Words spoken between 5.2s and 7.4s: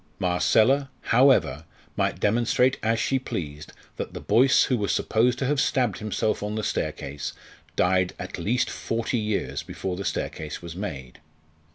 to have stabbed himself on the staircase